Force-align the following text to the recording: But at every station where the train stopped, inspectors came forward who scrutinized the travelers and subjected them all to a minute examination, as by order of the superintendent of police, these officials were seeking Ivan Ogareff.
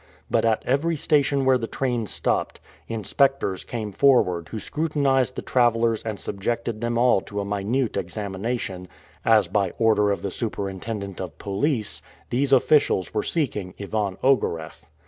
But 0.31 0.45
at 0.45 0.63
every 0.65 0.95
station 0.95 1.45
where 1.45 1.59
the 1.59 1.67
train 1.67 2.07
stopped, 2.07 2.59
inspectors 2.87 3.63
came 3.63 3.91
forward 3.91 4.49
who 4.49 4.57
scrutinized 4.57 5.35
the 5.35 5.43
travelers 5.43 6.01
and 6.01 6.19
subjected 6.19 6.81
them 6.81 6.97
all 6.97 7.21
to 7.21 7.39
a 7.39 7.45
minute 7.45 7.95
examination, 7.95 8.87
as 9.23 9.47
by 9.47 9.73
order 9.77 10.09
of 10.09 10.23
the 10.23 10.31
superintendent 10.31 11.21
of 11.21 11.37
police, 11.37 12.01
these 12.31 12.51
officials 12.51 13.13
were 13.13 13.21
seeking 13.21 13.75
Ivan 13.79 14.17
Ogareff. 14.23 14.83